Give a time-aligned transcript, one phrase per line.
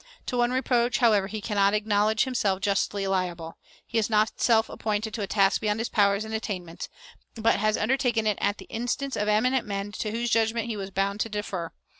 [0.25, 5.13] To one reproach, however, he cannot acknowledge himself justly liable: he is not self appointed
[5.13, 6.89] to a task beyond his powers and attainments,
[7.35, 10.89] but has undertaken it at the instance of eminent men to whose judgment he was
[10.89, 11.71] bound to defer.